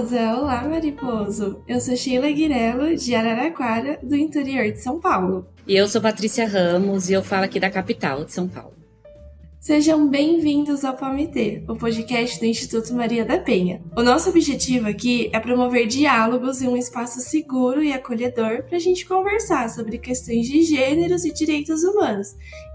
[0.00, 0.36] mariposa!
[0.36, 1.62] Olá, mariposo!
[1.68, 5.46] Eu sou Sheila Guirello, de Araraquara, do interior de São Paulo.
[5.66, 8.72] E eu sou Patrícia Ramos e eu falo aqui da capital de São Paulo.
[9.60, 13.82] Sejam bem-vindos ao PAMITê, o podcast do Instituto Maria da Penha.
[13.94, 18.80] O nosso objetivo aqui é promover diálogos em um espaço seguro e acolhedor para a
[18.80, 22.28] gente conversar sobre questões de gêneros e direitos humanos,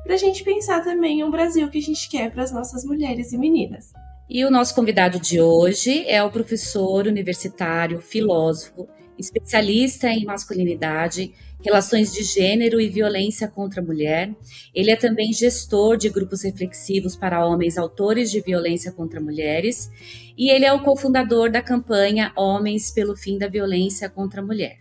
[0.03, 2.85] para a gente pensar também em um Brasil que a gente quer para as nossas
[2.85, 3.91] mulheres e meninas.
[4.27, 8.88] E o nosso convidado de hoje é o professor universitário, filósofo,
[9.20, 11.31] especialista em masculinidade,
[11.63, 14.34] relações de gênero e violência contra a mulher.
[14.73, 19.91] Ele é também gestor de grupos reflexivos para homens autores de violência contra mulheres
[20.35, 24.79] e ele é o cofundador da campanha Homens pelo Fim da Violência contra a Mulher.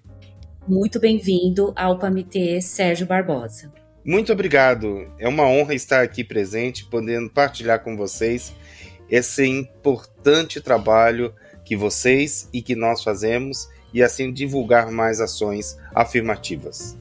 [0.66, 3.70] Muito bem-vindo ao PAMITê Sérgio Barbosa.
[4.02, 5.06] Muito obrigado.
[5.18, 8.54] É uma honra estar aqui presente, podendo partilhar com vocês
[9.08, 16.96] esse importante trabalho que vocês e que nós fazemos e assim divulgar mais ações afirmativas.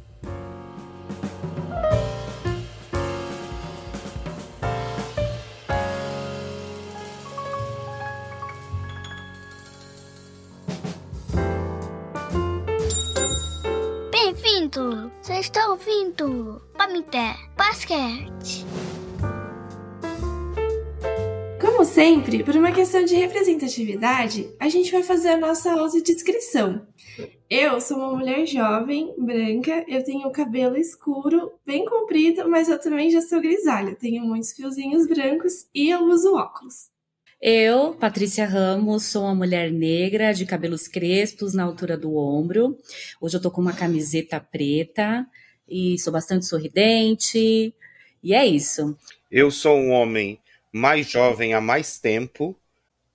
[14.11, 15.11] Bem-vindo!
[15.21, 18.65] Você está ouvindo Pamité Basquete.
[21.83, 26.87] Como sempre, por uma questão de representatividade, a gente vai fazer a nossa autodescrição.
[27.49, 32.79] Eu sou uma mulher jovem, branca, eu tenho o cabelo escuro, bem comprido, mas eu
[32.79, 36.89] também já sou grisalha, tenho muitos fiozinhos brancos e eu uso óculos.
[37.41, 42.77] Eu, Patrícia Ramos, sou uma mulher negra de cabelos crespos na altura do ombro.
[43.19, 45.27] Hoje eu tô com uma camiseta preta
[45.67, 47.75] e sou bastante sorridente.
[48.23, 48.97] E é isso.
[49.29, 50.39] Eu sou um homem
[50.73, 52.59] mais jovem há mais tempo,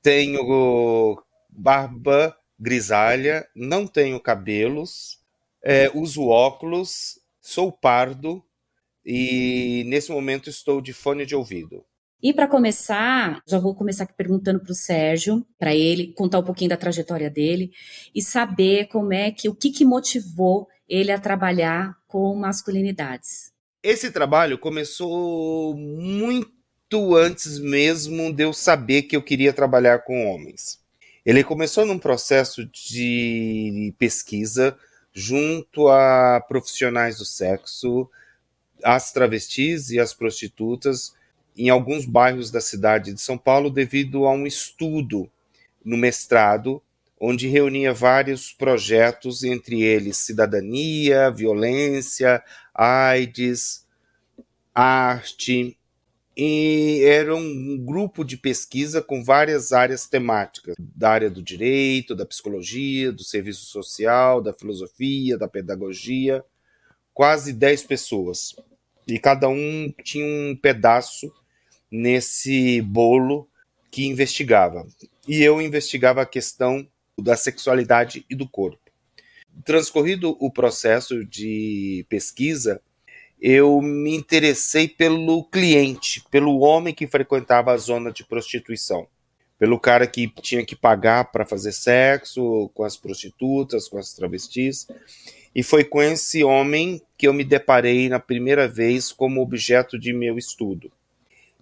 [0.01, 5.19] tenho barba grisalha, não tenho cabelos,
[5.63, 8.43] é, uso óculos, sou pardo
[9.05, 11.85] e nesse momento estou de fone de ouvido.
[12.21, 16.45] E para começar, já vou começar aqui perguntando para o Sérgio, para ele contar um
[16.45, 17.71] pouquinho da trajetória dele
[18.13, 23.53] e saber como é que o que, que motivou ele a trabalhar com masculinidades.
[23.83, 26.58] Esse trabalho começou muito
[26.91, 30.81] muito antes mesmo de eu saber que eu queria trabalhar com homens.
[31.25, 34.75] Ele começou num processo de pesquisa
[35.13, 38.09] junto a profissionais do sexo,
[38.83, 41.13] as travestis e as prostitutas
[41.55, 45.31] em alguns bairros da cidade de São Paulo devido a um estudo
[45.85, 46.81] no mestrado
[47.21, 53.85] onde reunia vários projetos, entre eles cidadania, violência, AIDS,
[54.73, 55.77] arte,
[56.41, 62.25] e era um grupo de pesquisa com várias áreas temáticas, da área do direito, da
[62.25, 66.45] psicologia, do serviço social, da filosofia, da pedagogia,
[67.13, 68.55] quase 10 pessoas.
[69.05, 71.33] E cada um tinha um pedaço
[71.91, 73.49] nesse bolo
[73.91, 74.87] que investigava.
[75.27, 76.87] E eu investigava a questão
[77.21, 78.79] da sexualidade e do corpo.
[79.65, 82.81] Transcorrido o processo de pesquisa,
[83.41, 89.07] eu me interessei pelo cliente, pelo homem que frequentava a zona de prostituição,
[89.59, 94.89] pelo cara que tinha que pagar para fazer sexo com as prostitutas, com as travestis.
[95.55, 100.13] E foi com esse homem que eu me deparei na primeira vez como objeto de
[100.13, 100.91] meu estudo.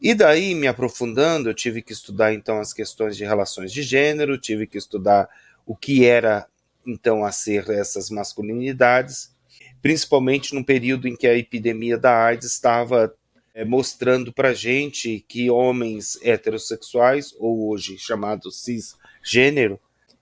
[0.00, 4.38] E daí, me aprofundando, eu tive que estudar então as questões de relações de gênero,
[4.38, 5.28] tive que estudar
[5.64, 6.46] o que era
[6.86, 9.35] então a ser essas masculinidades
[9.82, 13.14] principalmente num período em que a epidemia da AIDS estava
[13.54, 19.80] é, mostrando para gente que homens heterossexuais, ou hoje chamados cisgênero,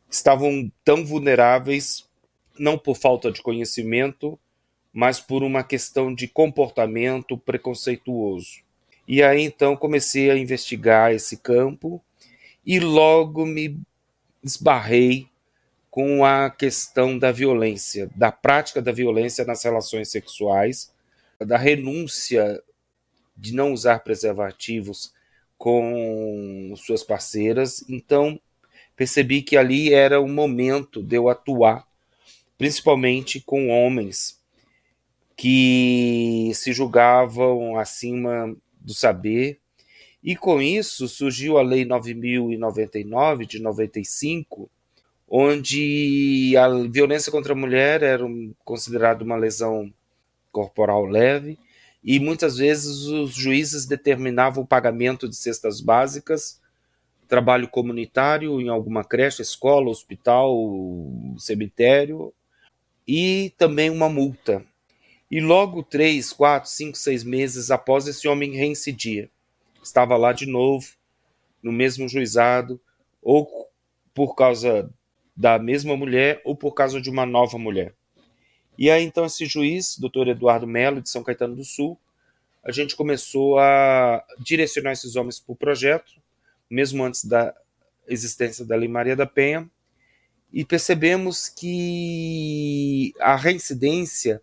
[0.09, 2.09] estavam tão vulneráveis
[2.59, 4.39] não por falta de conhecimento,
[4.93, 8.63] mas por uma questão de comportamento preconceituoso.
[9.07, 12.01] E aí então comecei a investigar esse campo
[12.65, 13.79] e logo me
[14.43, 15.29] esbarrei
[15.95, 20.93] com a questão da violência, da prática da violência nas relações sexuais,
[21.39, 22.61] da renúncia
[23.37, 25.15] de não usar preservativos
[25.57, 27.85] com suas parceiras.
[27.89, 28.41] Então,
[28.97, 31.87] percebi que ali era o momento de eu atuar,
[32.59, 34.43] principalmente com homens
[35.37, 39.61] que se julgavam acima do saber.
[40.25, 44.69] E com isso surgiu a Lei 9099 de 95,
[45.37, 48.25] onde a violência contra a mulher era
[48.65, 49.93] considerada uma lesão
[50.53, 51.59] corporal leve
[52.05, 56.61] e muitas vezes os juízes determinavam o pagamento de cestas básicas
[57.27, 60.57] trabalho comunitário em alguma creche, escola, hospital,
[61.37, 62.33] cemitério
[63.05, 64.65] e também uma multa.
[65.29, 69.29] E logo três, quatro, cinco, seis meses após esse homem reincidia,
[69.83, 70.87] estava lá de novo
[71.61, 72.81] no mesmo juizado
[73.21, 73.69] ou
[74.15, 74.89] por causa
[75.37, 77.95] da mesma mulher ou por causa de uma nova mulher.
[78.79, 81.99] E aí então esse juiz, doutor Eduardo Melo, de São Caetano do Sul,
[82.65, 86.13] a gente começou a direcionar esses homens para o projeto,
[86.71, 87.55] mesmo antes da
[88.09, 89.69] existência da Lei Maria da Penha,
[90.53, 94.41] e percebemos que a reincidência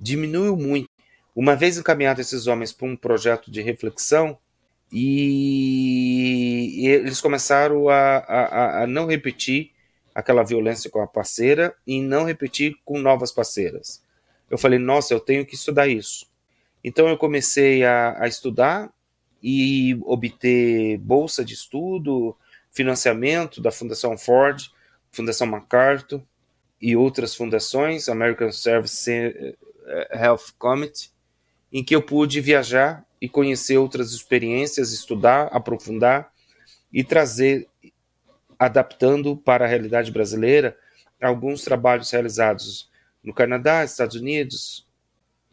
[0.00, 0.88] diminuiu muito.
[1.34, 4.38] Uma vez encaminhados esses homens para um projeto de reflexão,
[4.92, 9.71] e, eles começaram a, a, a não repetir
[10.14, 14.02] aquela violência com a parceira e não repetir com novas parceiras.
[14.50, 16.26] Eu falei, nossa, eu tenho que estudar isso.
[16.84, 18.92] Então eu comecei a, a estudar
[19.42, 22.36] e obter bolsa de estudo,
[22.70, 24.70] financiamento da Fundação Ford,
[25.10, 26.22] Fundação MacArthur
[26.80, 29.54] e outras fundações, American Service eh,
[30.12, 31.10] Health Committee,
[31.72, 36.32] em que eu pude viajar e conhecer outras experiências, estudar, aprofundar
[36.92, 37.68] e trazer,
[38.64, 40.78] adaptando para a realidade brasileira,
[41.20, 42.88] alguns trabalhos realizados
[43.20, 44.86] no Canadá, Estados Unidos,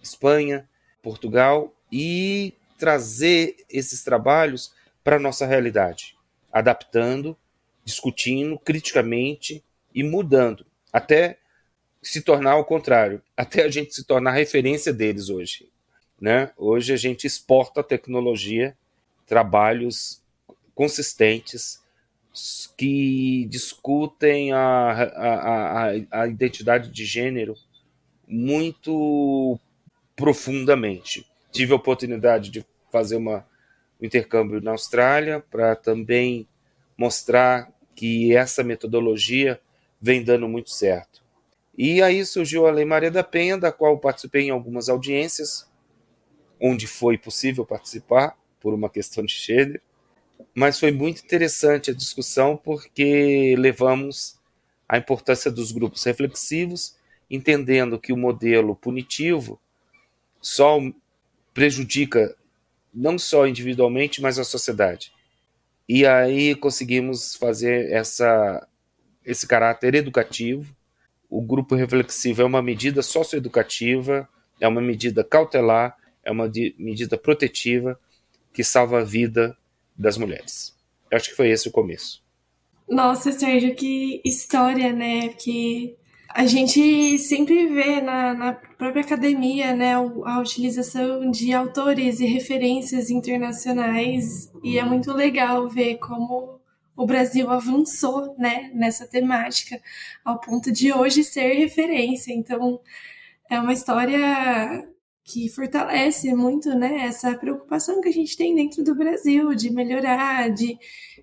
[0.02, 0.70] Espanha,
[1.02, 6.16] Portugal e trazer esses trabalhos para a nossa realidade,
[6.54, 7.36] adaptando,
[7.84, 9.64] discutindo criticamente
[9.94, 10.64] e mudando,
[10.94, 11.40] até
[12.04, 15.68] se tornar o contrário, até a gente se tornar referência deles hoje.
[16.22, 16.52] Né?
[16.56, 18.78] Hoje a gente exporta tecnologia,
[19.26, 20.22] trabalhos
[20.76, 21.82] consistentes
[22.78, 27.56] que discutem a, a, a, a identidade de gênero
[28.28, 29.60] muito
[30.16, 31.26] profundamente.
[31.52, 33.46] Tive a oportunidade de fazer uma,
[34.00, 36.48] um intercâmbio na Austrália para também
[36.98, 39.60] mostrar que essa metodologia
[40.02, 41.22] vem dando muito certo.
[41.78, 45.70] E aí surgiu a Lei Maria da Penha, da qual participei em algumas audiências,
[46.62, 49.82] onde foi possível participar, por uma questão de gênero,
[50.54, 54.40] mas foi muito interessante a discussão porque levamos
[54.88, 56.96] a importância dos grupos reflexivos,
[57.30, 59.60] entendendo que o modelo punitivo
[60.42, 60.80] só
[61.54, 62.36] prejudica
[62.94, 65.12] não só individualmente, mas a sociedade.
[65.88, 68.68] E aí conseguimos fazer essa,
[69.26, 70.76] esse caráter educativo.
[71.30, 74.28] O grupo reflexivo é uma medida socioeducativa,
[74.60, 78.00] é uma medida cautelar, é uma medida protetiva
[78.52, 79.56] que salva a vida
[80.00, 80.74] das mulheres.
[81.12, 82.24] Eu acho que foi esse o começo.
[82.88, 85.28] Nossa, Sérgio, que história, né?
[85.30, 85.96] Que
[86.30, 93.10] a gente sempre vê na, na, própria academia né, a utilização de autores e referências
[93.10, 96.60] internacionais, e é muito legal ver como
[96.96, 99.82] o Brasil avançou né, nessa temática,
[100.24, 102.32] ao ponto de hoje ser referência.
[102.32, 102.80] Então,
[103.50, 104.88] é uma história
[105.30, 110.50] que fortalece muito né, essa preocupação que a gente tem dentro do Brasil de melhorar,
[110.50, 110.78] de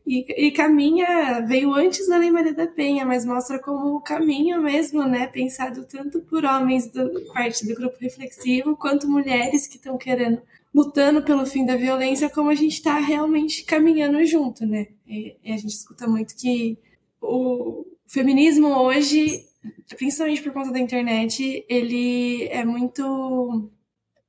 [0.07, 4.63] e, e, caminha, veio antes da Lei Maria da Penha, mas mostra como o caminho
[4.63, 9.99] mesmo, né, pensado tanto por homens do parte do grupo reflexivo, quanto mulheres que estão
[9.99, 10.41] querendo,
[10.73, 14.87] lutando pelo fim da violência, como a gente está realmente caminhando junto, né?
[15.09, 16.79] E, e a gente escuta muito que
[17.21, 19.45] o feminismo hoje,
[19.97, 23.69] principalmente por conta da internet, ele é muito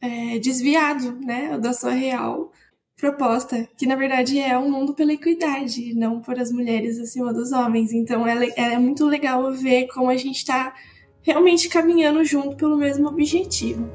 [0.01, 2.51] é, desviado, né, da sua real
[2.95, 7.51] proposta, que na verdade é um mundo pela equidade, não por as mulheres acima dos
[7.51, 7.93] homens.
[7.93, 10.73] Então é, é muito legal ver como a gente está
[11.21, 13.87] realmente caminhando junto pelo mesmo objetivo.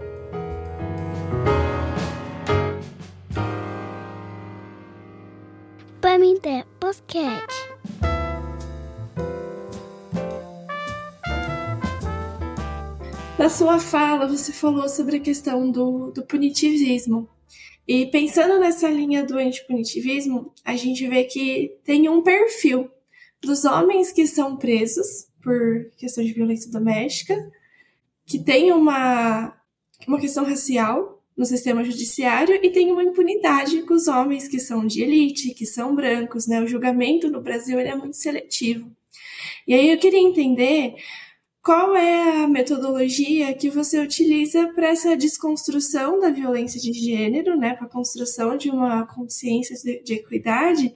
[6.00, 7.71] Pamité Podcast.
[13.42, 17.28] Na sua fala, você falou sobre a questão do, do punitivismo.
[17.88, 22.88] E pensando nessa linha do antipunitivismo, a gente vê que tem um perfil
[23.42, 27.34] dos homens que são presos por questão de violência doméstica,
[28.24, 29.52] que tem uma,
[30.06, 34.86] uma questão racial no sistema judiciário e tem uma impunidade com os homens que são
[34.86, 36.62] de elite, que são brancos, né?
[36.62, 38.88] O julgamento no Brasil é muito seletivo.
[39.66, 40.94] E aí eu queria entender
[41.62, 47.74] qual é a metodologia que você utiliza para essa desconstrução da violência de gênero, né,
[47.74, 50.92] para a construção de uma consciência de, de, equidade?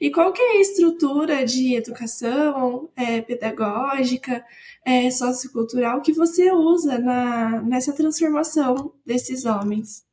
[0.00, 4.44] E qual que é a estrutura de educação é, pedagógica,
[4.86, 10.04] é, sociocultural que você usa na, nessa transformação desses homens?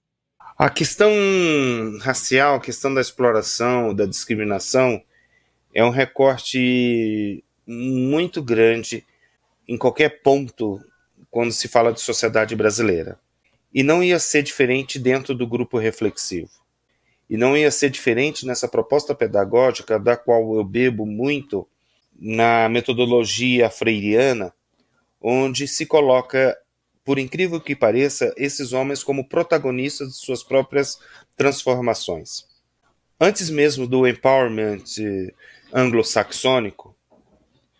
[0.57, 1.11] A questão
[2.01, 4.99] racial, a questão da exploração, da discriminação,
[5.75, 9.05] é um recorte muito grande
[9.71, 10.83] em qualquer ponto
[11.29, 13.17] quando se fala de sociedade brasileira.
[13.73, 16.49] E não ia ser diferente dentro do grupo reflexivo.
[17.29, 21.65] E não ia ser diferente nessa proposta pedagógica, da qual eu bebo muito
[22.19, 24.53] na metodologia freiriana,
[25.21, 26.57] onde se coloca,
[27.05, 30.99] por incrível que pareça, esses homens como protagonistas de suas próprias
[31.37, 32.45] transformações.
[33.17, 34.83] Antes mesmo do empowerment
[35.71, 36.93] anglo-saxônico,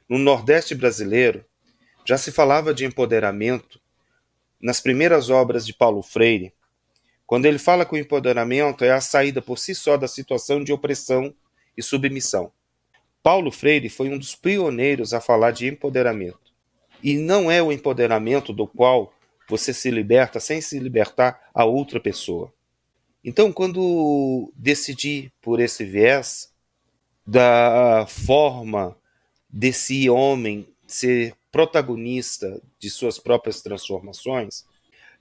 [0.08, 1.44] no Nordeste brasileiro,
[2.12, 3.80] já se falava de empoderamento
[4.62, 6.54] nas primeiras obras de Paulo Freire,
[7.26, 10.74] quando ele fala que o empoderamento é a saída por si só da situação de
[10.74, 11.34] opressão
[11.78, 12.52] e submissão.
[13.24, 16.52] Paulo Freire foi um dos pioneiros a falar de empoderamento.
[17.02, 19.14] E não é o empoderamento do qual
[19.48, 22.54] você se liberta sem se libertar a outra pessoa.
[23.24, 26.52] Então, quando decidi por esse viés
[27.26, 28.98] da forma
[29.50, 34.66] desse homem ser protagonista de suas próprias transformações,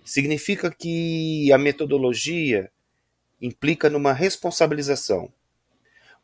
[0.05, 2.71] significa que a metodologia
[3.41, 5.33] implica numa responsabilização.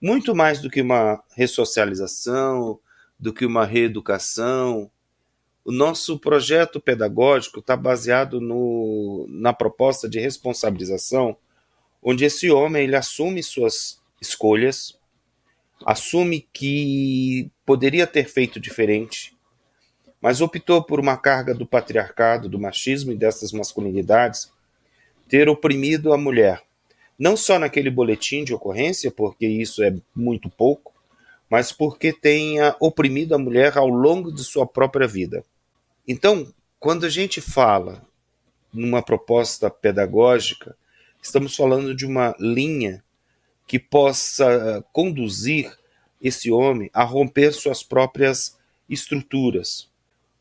[0.01, 2.79] Muito mais do que uma ressocialização,
[3.19, 4.91] do que uma reeducação.
[5.65, 11.37] O nosso projeto pedagógico está baseado no, na proposta de responsabilização,
[12.03, 14.99] onde esse homem ele assume suas escolhas,
[15.85, 19.36] assume que poderia ter feito diferente,
[20.21, 24.51] mas optou por uma carga do patriarcado, do machismo e dessas masculinidades,
[25.29, 26.63] ter oprimido a mulher.
[27.19, 30.93] Não só naquele boletim de ocorrência, porque isso é muito pouco,
[31.49, 35.45] mas porque tenha oprimido a mulher ao longo de sua própria vida.
[36.07, 38.03] Então, quando a gente fala
[38.73, 40.77] numa proposta pedagógica,
[41.23, 43.03] estamos falando de uma linha
[43.67, 45.77] que possa conduzir
[46.21, 48.57] esse homem a romper suas próprias
[48.89, 49.89] estruturas.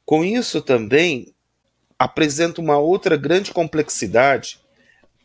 [0.06, 1.34] Com isso também
[1.98, 4.60] apresenta uma outra grande complexidade,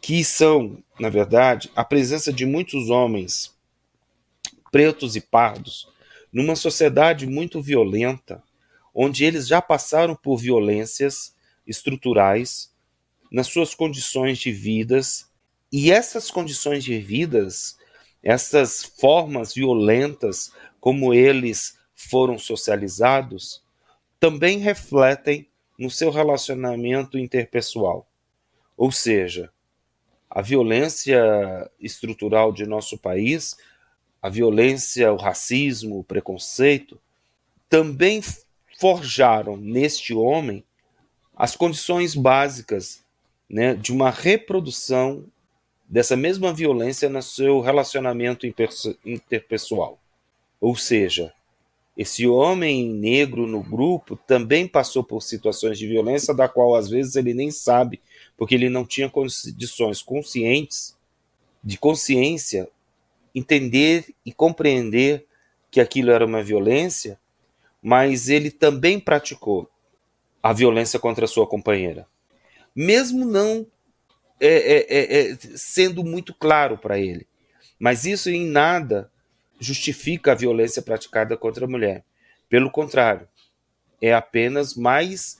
[0.00, 3.54] que são, na verdade, a presença de muitos homens
[4.72, 5.88] pretos e pardos
[6.32, 8.42] numa sociedade muito violenta,
[8.94, 11.34] onde eles já passaram por violências
[11.66, 12.72] estruturais
[13.30, 15.28] nas suas condições de vidas,
[15.72, 17.76] e essas condições de vidas,
[18.22, 23.62] essas formas violentas como eles foram socializados,
[24.20, 25.48] também refletem
[25.78, 28.06] no seu relacionamento interpessoal.
[28.76, 29.50] Ou seja,
[30.28, 33.56] a violência estrutural de nosso país,
[34.20, 37.00] a violência, o racismo, o preconceito,
[37.68, 38.22] também
[38.78, 40.62] forjaram neste homem
[41.34, 43.02] as condições básicas
[43.48, 45.24] né, de uma reprodução
[45.88, 48.46] dessa mesma violência no seu relacionamento
[49.04, 49.98] interpessoal.
[50.60, 51.32] Ou seja,
[52.00, 57.14] esse homem negro no grupo também passou por situações de violência da qual às vezes
[57.14, 58.00] ele nem sabe,
[58.38, 60.96] porque ele não tinha condições conscientes
[61.62, 62.66] de consciência
[63.34, 65.26] entender e compreender
[65.70, 67.20] que aquilo era uma violência,
[67.82, 69.68] mas ele também praticou
[70.42, 72.06] a violência contra a sua companheira,
[72.74, 73.66] mesmo não
[74.40, 77.26] é, é, é, é sendo muito claro para ele.
[77.78, 79.10] Mas isso em nada
[79.60, 82.04] justifica a violência praticada contra a mulher.
[82.48, 83.28] Pelo contrário,
[84.00, 85.36] é apenas mais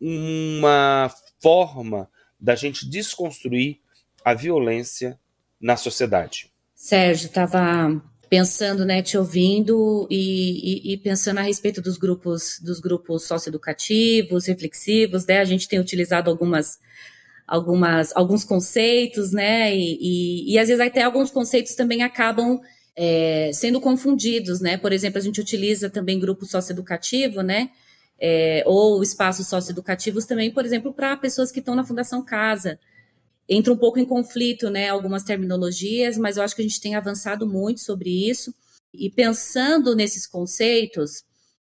[0.00, 2.08] uma forma
[2.40, 3.80] da gente desconstruir
[4.24, 5.18] a violência
[5.60, 6.50] na sociedade.
[6.74, 12.78] Sérgio, estava pensando, né, te ouvindo e, e, e, pensando a respeito dos grupos, dos
[12.78, 16.78] grupos socioeducativos, reflexivos, né, a gente tem utilizado algumas,
[17.46, 22.60] algumas, alguns conceitos, né, e, e, e às vezes até alguns conceitos também acabam
[23.02, 24.76] é, sendo confundidos, né?
[24.76, 27.70] Por exemplo, a gente utiliza também grupo socioeducativo, né?
[28.20, 32.78] É, ou espaços socioeducativos também, por exemplo, para pessoas que estão na Fundação Casa.
[33.48, 34.90] Entra um pouco em conflito, né?
[34.90, 38.54] Algumas terminologias, mas eu acho que a gente tem avançado muito sobre isso.
[38.92, 41.24] E pensando nesses conceitos,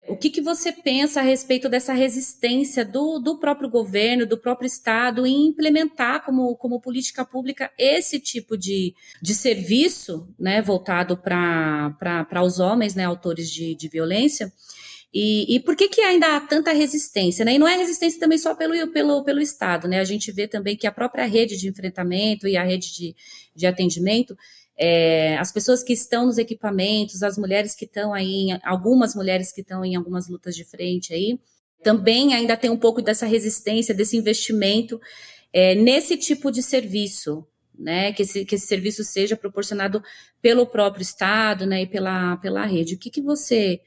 [0.07, 4.67] o que, que você pensa a respeito dessa resistência do, do próprio governo, do próprio
[4.67, 12.43] Estado, em implementar como, como política pública esse tipo de, de serviço né, voltado para
[12.43, 14.51] os homens, né, autores de, de violência?
[15.13, 17.45] E, e, por que, que ainda há tanta resistência?
[17.45, 17.53] Né?
[17.53, 19.99] E não é resistência também só pelo, pelo, pelo Estado, né?
[19.99, 23.15] A gente vê também que a própria rede de enfrentamento e a rede de,
[23.55, 24.35] de atendimento
[24.77, 29.61] é, as pessoas que estão nos equipamentos, as mulheres que estão aí, algumas mulheres que
[29.61, 31.39] estão em algumas lutas de frente aí,
[31.83, 34.99] também ainda tem um pouco dessa resistência, desse investimento
[35.53, 37.45] é, nesse tipo de serviço,
[37.77, 40.01] né, que esse, que esse serviço seja proporcionado
[40.41, 42.95] pelo próprio Estado, né, e pela, pela rede.
[42.95, 43.79] O que, que você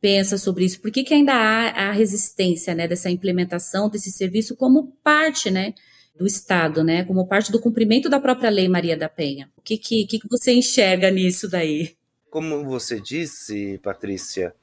[0.00, 0.80] pensa sobre isso?
[0.80, 5.74] Por que, que ainda há a resistência, né, dessa implementação desse serviço como parte, né,
[6.20, 9.50] do Estado, né, como parte do cumprimento da própria Lei Maria da Penha?
[9.56, 11.96] O que, que, que você enxerga nisso daí?
[12.28, 14.54] Como você disse, Patrícia,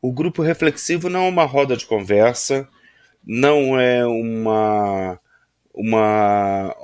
[0.00, 2.66] o grupo reflexivo não é uma roda de conversa,
[3.22, 5.20] não é uma
[5.74, 6.74] uma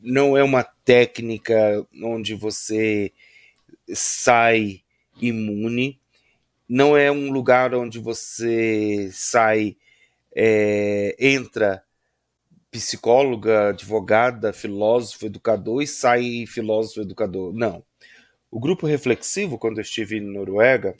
[0.00, 3.10] não é uma técnica onde você
[3.92, 4.82] sai
[5.20, 5.98] imune,
[6.68, 9.76] não é um lugar onde você sai,
[10.34, 11.82] é, entra
[12.72, 17.52] psicóloga, advogada, filósofo, educador e sai filósofo, educador.
[17.52, 17.84] Não.
[18.50, 20.96] O grupo reflexivo, quando eu estive em Noruega,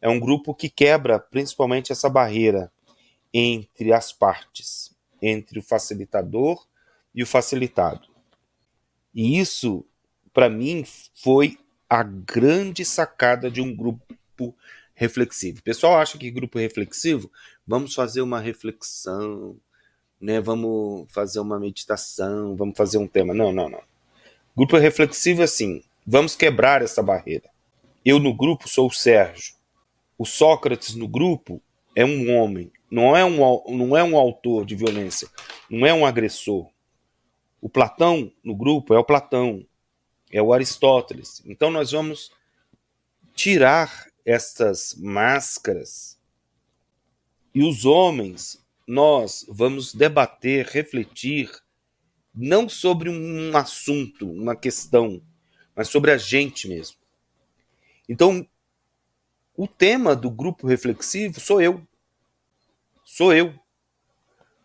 [0.00, 2.70] é um grupo que quebra principalmente essa barreira
[3.32, 6.66] entre as partes, entre o facilitador
[7.14, 8.06] e o facilitado.
[9.14, 9.84] E isso,
[10.32, 14.54] para mim, foi a grande sacada de um grupo
[14.94, 15.60] reflexivo.
[15.60, 17.30] O pessoal acha que grupo reflexivo,
[17.66, 19.58] vamos fazer uma reflexão,
[20.20, 20.40] né?
[20.40, 23.32] Vamos fazer uma meditação, vamos fazer um tema.
[23.32, 23.82] Não, não, não.
[24.56, 27.48] Grupo reflexivo é assim, vamos quebrar essa barreira.
[28.04, 29.54] Eu no grupo sou o Sérgio.
[30.18, 31.62] O Sócrates no grupo
[31.94, 35.28] é um homem, não é um, não é um autor de violência,
[35.68, 36.68] não é um agressor.
[37.60, 39.64] O Platão no grupo é o Platão,
[40.30, 41.42] é o Aristóteles.
[41.46, 42.30] Então nós vamos
[43.34, 46.18] tirar estas máscaras
[47.54, 48.58] e os homens,
[48.90, 51.48] nós vamos debater, refletir,
[52.34, 55.22] não sobre um assunto, uma questão,
[55.76, 56.96] mas sobre a gente mesmo.
[58.08, 58.44] Então,
[59.56, 61.86] o tema do grupo reflexivo sou eu.
[63.04, 63.54] Sou eu.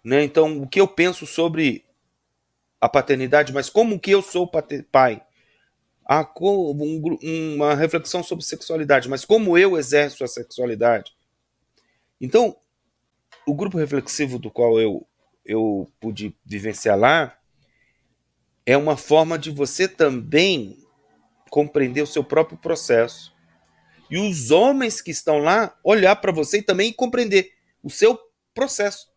[0.03, 0.24] Né?
[0.24, 1.86] Então, o que eu penso sobre
[2.82, 4.50] a paternidade, mas como que eu sou
[4.91, 5.23] pai?
[6.04, 11.13] Ah, uma reflexão sobre sexualidade, mas como eu exerço a sexualidade?
[12.19, 12.58] Então,
[13.45, 15.08] o grupo reflexivo do qual eu,
[15.45, 17.38] eu pude vivenciar lá
[18.65, 20.84] é uma forma de você também
[21.49, 23.34] compreender o seu próprio processo.
[24.10, 27.53] E os homens que estão lá olhar para você e também compreender
[27.84, 28.19] o seu
[28.53, 29.08] processo.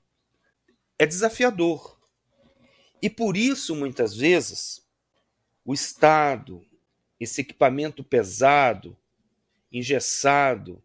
[0.98, 1.98] É desafiador.
[3.00, 4.82] E por isso, muitas vezes,
[5.64, 6.62] o Estado,
[7.18, 8.96] esse equipamento pesado,
[9.72, 10.82] engessado,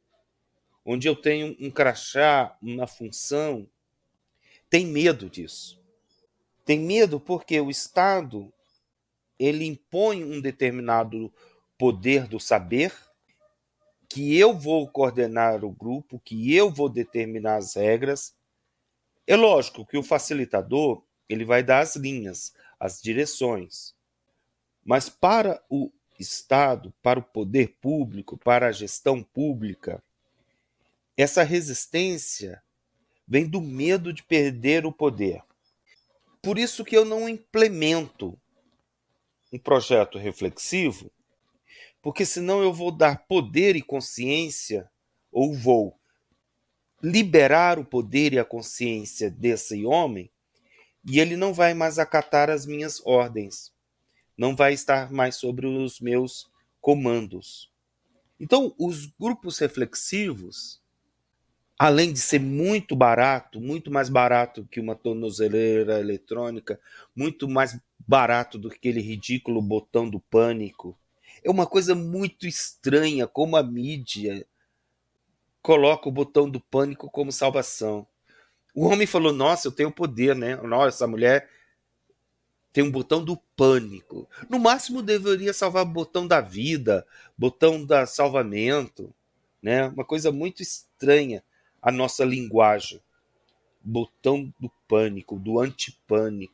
[0.86, 3.68] onde eu tenho um crachá, uma função,
[4.70, 5.82] tem medo disso.
[6.66, 8.52] Tem medo porque o Estado
[9.38, 11.32] ele impõe um determinado
[11.78, 12.94] poder do saber,
[14.08, 18.36] que eu vou coordenar o grupo, que eu vou determinar as regras.
[19.26, 23.96] É lógico que o facilitador ele vai dar as linhas, as direções.
[24.86, 30.02] Mas para o Estado, para o poder público, para a gestão pública,
[31.18, 32.62] essa resistência
[33.28, 35.42] vem do medo de perder o poder.
[36.42, 38.38] Por isso que eu não implemento
[39.52, 41.12] um projeto reflexivo,
[42.02, 44.90] porque senão eu vou dar poder e consciência
[45.32, 45.98] ou vou
[47.02, 50.32] liberar o poder e a consciência desse homem
[51.06, 53.74] e ele não vai mais acatar as minhas ordens,
[54.38, 56.50] não vai estar mais sobre os meus
[56.80, 57.72] comandos.
[58.40, 60.83] Então, os grupos reflexivos,
[61.84, 66.80] além de ser muito barato, muito mais barato que uma tornozeleira eletrônica,
[67.14, 70.98] muito mais barato do que aquele ridículo botão do pânico,
[71.44, 74.48] é uma coisa muito estranha como a mídia
[75.62, 78.08] coloca o botão do pânico como salvação.
[78.74, 80.56] O homem falou: Nossa, eu tenho poder, né?
[80.56, 81.50] Nossa, essa mulher
[82.72, 84.26] tem um botão do pânico.
[84.50, 87.06] No máximo deveria salvar o botão da vida,
[87.38, 89.14] botão da salvamento,
[89.62, 89.88] né?
[89.90, 91.44] Uma coisa muito estranha
[91.84, 93.02] a nossa linguagem.
[93.84, 96.54] Botão do pânico, do antipânico.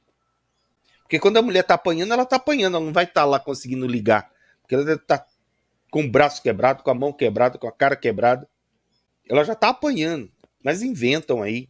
[1.03, 3.39] Porque quando a mulher tá apanhando, ela tá apanhando, ela não vai estar tá lá
[3.39, 4.31] conseguindo ligar.
[4.61, 5.25] Porque ela deve tá
[5.91, 8.49] com o braço quebrado, com a mão quebrada, com a cara quebrada.
[9.29, 10.31] Ela já tá apanhando.
[10.63, 11.69] Mas inventam aí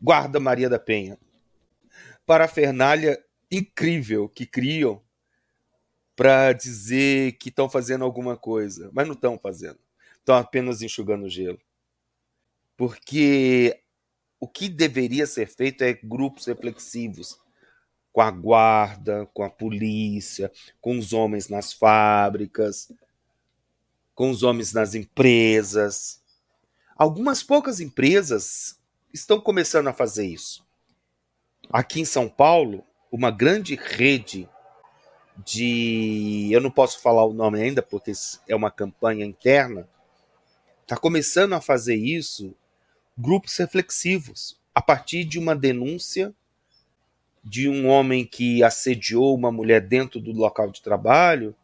[0.00, 1.18] Guarda Maria da Penha.
[2.26, 5.02] Parafernália incrível que criam
[6.16, 9.78] para dizer que estão fazendo alguma coisa, mas não estão fazendo.
[10.18, 11.58] Estão apenas enxugando gelo.
[12.76, 13.80] Porque
[14.40, 17.38] o que deveria ser feito é grupos reflexivos
[18.12, 22.92] com a guarda, com a polícia, com os homens nas fábricas,
[24.14, 26.22] com os homens nas empresas.
[26.96, 28.78] Algumas poucas empresas
[29.12, 30.64] estão começando a fazer isso.
[31.70, 34.48] Aqui em São Paulo, uma grande rede
[35.44, 36.50] de.
[36.52, 38.12] Eu não posso falar o nome ainda, porque
[38.46, 39.88] é uma campanha interna.
[40.82, 42.54] Está começando a fazer isso
[43.16, 46.34] grupos reflexivos, a partir de uma denúncia
[47.44, 51.54] de um homem que assediou uma mulher dentro do local de trabalho.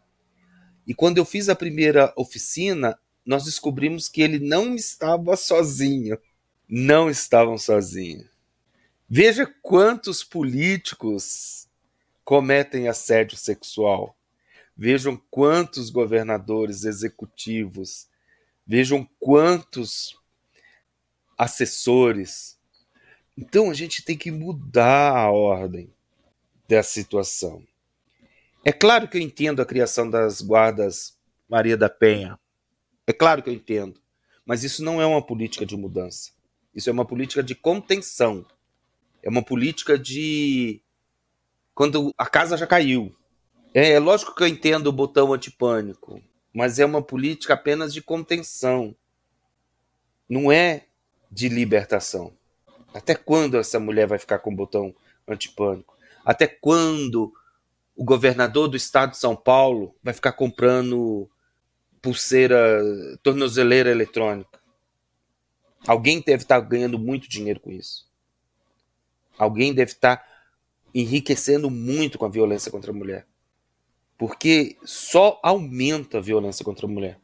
[0.87, 6.19] E quando eu fiz a primeira oficina, nós descobrimos que ele não estava sozinho.
[6.69, 8.29] Não estavam sozinhos.
[9.09, 11.69] Veja quantos políticos
[12.25, 14.17] cometem assédio sexual.
[14.77, 18.09] Vejam quantos governadores executivos,
[18.65, 20.20] vejam quantos
[21.41, 22.61] assessores.
[23.35, 25.91] Então a gente tem que mudar a ordem
[26.69, 27.67] dessa situação.
[28.63, 31.17] É claro que eu entendo a criação das guardas
[31.49, 32.39] Maria da Penha.
[33.07, 33.99] É claro que eu entendo.
[34.45, 36.33] Mas isso não é uma política de mudança.
[36.75, 38.45] Isso é uma política de contenção.
[39.23, 40.83] É uma política de.
[41.75, 43.17] Quando a casa já caiu.
[43.73, 46.23] É, é lógico que eu entendo o botão antipânico,
[46.53, 48.95] mas é uma política apenas de contenção.
[50.29, 50.90] Não é
[51.31, 52.33] de libertação.
[52.93, 54.95] Até quando essa mulher vai ficar com o botão
[55.27, 55.97] antipânico?
[56.25, 57.33] Até quando
[57.97, 61.31] o governador do estado de São Paulo vai ficar comprando
[62.03, 62.83] pulseira,
[63.23, 64.59] tornozeleira eletrônica?
[65.87, 68.07] Alguém deve estar ganhando muito dinheiro com isso.
[69.39, 70.27] Alguém deve estar
[70.95, 73.27] enriquecendo muito com a violência contra a mulher.
[74.19, 77.19] Porque só aumenta a violência contra a mulher.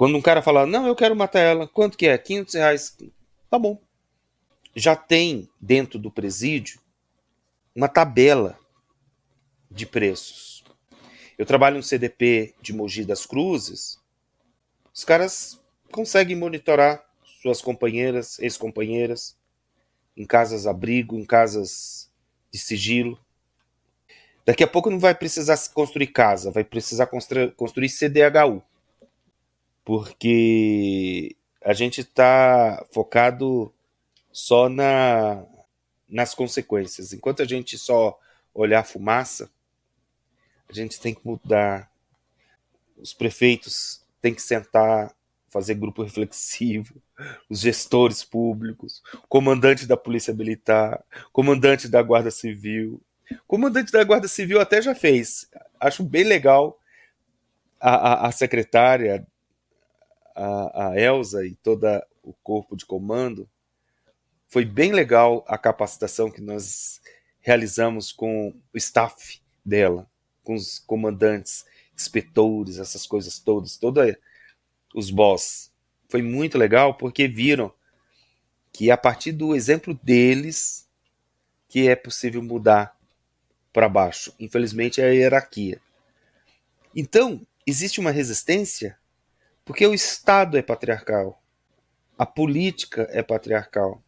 [0.00, 2.16] Quando um cara fala, não, eu quero matar ela, quanto que é?
[2.16, 2.96] 500 reais.
[3.50, 3.78] Tá bom.
[4.74, 6.80] Já tem dentro do presídio
[7.76, 8.58] uma tabela
[9.70, 10.64] de preços.
[11.36, 13.98] Eu trabalho no CDP de Mogi das Cruzes.
[14.90, 15.60] Os caras
[15.92, 17.04] conseguem monitorar
[17.42, 19.36] suas companheiras, ex-companheiras,
[20.16, 22.10] em casas abrigo, em casas
[22.50, 23.20] de sigilo.
[24.46, 28.62] Daqui a pouco não vai precisar construir casa, vai precisar construir, construir CDHU
[29.90, 33.74] porque a gente está focado
[34.30, 35.44] só na,
[36.08, 37.12] nas consequências.
[37.12, 38.16] Enquanto a gente só
[38.54, 39.50] olhar a fumaça,
[40.68, 41.90] a gente tem que mudar.
[42.96, 45.12] Os prefeitos têm que sentar,
[45.48, 46.94] fazer grupo reflexivo,
[47.48, 53.00] os gestores públicos, comandante da Polícia Militar, comandante da Guarda Civil.
[53.44, 55.50] Comandante da Guarda Civil até já fez.
[55.80, 56.78] Acho bem legal
[57.80, 59.26] a, a, a secretária
[60.34, 61.86] a, a Elsa e todo
[62.22, 63.48] o corpo de comando,
[64.48, 67.00] foi bem legal a capacitação que nós
[67.40, 70.10] realizamos com o staff dela,
[70.42, 71.64] com os comandantes,
[71.94, 74.14] inspetores, essas coisas todas, todos
[74.94, 75.70] os boss.
[76.08, 77.72] Foi muito legal porque viram
[78.72, 80.88] que a partir do exemplo deles
[81.68, 82.96] que é possível mudar
[83.72, 84.34] para baixo.
[84.38, 85.80] Infelizmente é a hierarquia.
[86.94, 88.98] Então, existe uma resistência
[89.70, 91.40] porque o Estado é patriarcal.
[92.18, 94.02] A política é patriarcal.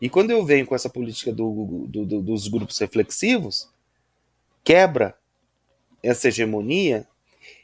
[0.00, 3.68] E quando eu venho com essa política do, do, do, dos grupos reflexivos,
[4.64, 5.14] quebra
[6.02, 7.06] essa hegemonia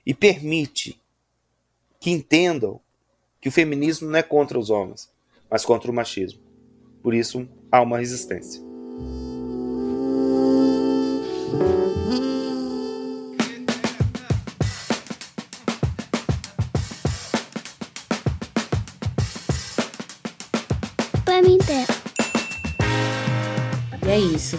[0.04, 1.00] e permite
[1.98, 2.78] que entendam
[3.40, 5.10] que o feminismo não é contra os homens,
[5.48, 6.42] mas contra o machismo.
[7.02, 8.62] Por isso há uma resistência.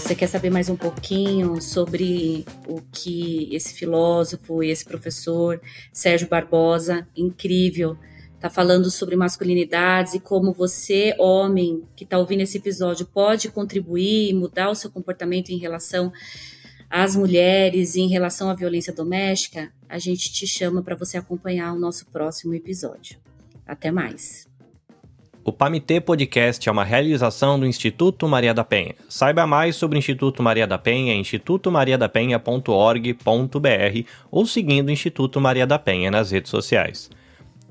[0.09, 5.61] Você quer saber mais um pouquinho sobre o que esse filósofo e esse professor
[5.93, 7.95] Sérgio Barbosa, incrível,
[8.39, 14.31] tá falando sobre masculinidades e como você, homem, que está ouvindo esse episódio, pode contribuir
[14.31, 16.11] e mudar o seu comportamento em relação
[16.89, 21.71] às mulheres e em relação à violência doméstica, a gente te chama para você acompanhar
[21.71, 23.19] o nosso próximo episódio.
[23.63, 24.48] Até mais.
[25.43, 28.93] O PAMITê Podcast é uma realização do Instituto Maria da Penha.
[29.07, 35.65] Saiba mais sobre o Instituto Maria da Penha em institutomariadapenha.org.br ou seguindo o Instituto Maria
[35.65, 37.09] da Penha nas redes sociais.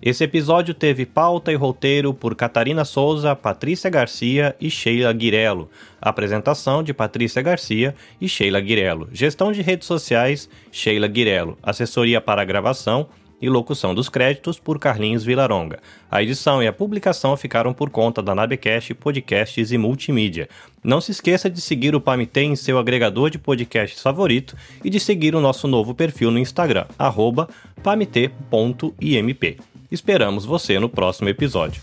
[0.01, 5.69] Esse episódio teve pauta e roteiro por Catarina Souza, Patrícia Garcia e Sheila Guirello.
[6.01, 9.09] Apresentação de Patrícia Garcia e Sheila Guirello.
[9.13, 11.59] Gestão de redes sociais, Sheila Guirello.
[11.61, 13.09] Assessoria para gravação,
[13.41, 15.81] e locução dos créditos por Carlinhos Vilaronga.
[16.11, 20.49] A edição e a publicação ficaram por conta da Nabecast Podcasts e Multimídia.
[20.83, 24.99] Não se esqueça de seguir o Pamitê em seu agregador de podcasts favorito e de
[24.99, 26.87] seguir o nosso novo perfil no Instagram,
[27.83, 29.59] pamite.imp.
[29.91, 31.83] Esperamos você no próximo episódio.